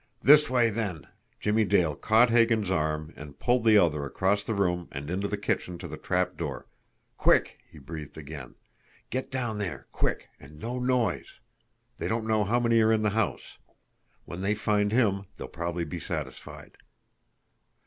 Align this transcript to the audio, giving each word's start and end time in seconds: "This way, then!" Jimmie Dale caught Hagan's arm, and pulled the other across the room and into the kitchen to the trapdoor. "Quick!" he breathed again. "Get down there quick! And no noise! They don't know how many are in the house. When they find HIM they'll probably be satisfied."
"This 0.23 0.49
way, 0.49 0.71
then!" 0.71 1.05
Jimmie 1.39 1.63
Dale 1.63 1.95
caught 1.95 2.31
Hagan's 2.31 2.71
arm, 2.71 3.13
and 3.15 3.37
pulled 3.37 3.63
the 3.65 3.77
other 3.77 4.03
across 4.03 4.43
the 4.43 4.55
room 4.55 4.87
and 4.91 5.11
into 5.11 5.27
the 5.27 5.37
kitchen 5.37 5.77
to 5.77 5.87
the 5.87 5.95
trapdoor. 5.95 6.65
"Quick!" 7.19 7.59
he 7.69 7.77
breathed 7.77 8.17
again. 8.17 8.55
"Get 9.11 9.29
down 9.29 9.59
there 9.59 9.85
quick! 9.91 10.29
And 10.39 10.57
no 10.57 10.79
noise! 10.79 11.33
They 11.99 12.07
don't 12.07 12.25
know 12.25 12.43
how 12.43 12.59
many 12.59 12.81
are 12.81 12.91
in 12.91 13.03
the 13.03 13.11
house. 13.11 13.59
When 14.25 14.41
they 14.41 14.55
find 14.55 14.91
HIM 14.91 15.25
they'll 15.37 15.47
probably 15.47 15.85
be 15.85 15.99
satisfied." 15.99 16.77